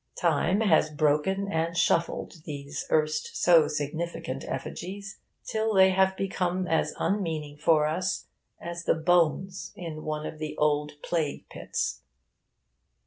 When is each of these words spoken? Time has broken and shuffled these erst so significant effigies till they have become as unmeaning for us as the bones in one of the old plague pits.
Time 0.19 0.61
has 0.61 0.89
broken 0.89 1.47
and 1.47 1.77
shuffled 1.77 2.41
these 2.45 2.87
erst 2.89 3.35
so 3.37 3.67
significant 3.67 4.43
effigies 4.47 5.19
till 5.45 5.75
they 5.75 5.91
have 5.91 6.17
become 6.17 6.65
as 6.67 6.95
unmeaning 6.99 7.55
for 7.55 7.85
us 7.85 8.25
as 8.59 8.85
the 8.85 8.95
bones 8.95 9.71
in 9.75 10.01
one 10.01 10.25
of 10.25 10.39
the 10.39 10.57
old 10.57 10.93
plague 11.03 11.47
pits. 11.49 12.01